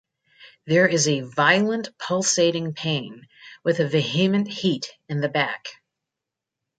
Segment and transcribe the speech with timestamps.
[0.65, 3.27] There is a violent pulsating pain,
[3.63, 5.67] with a vehement heat in the back.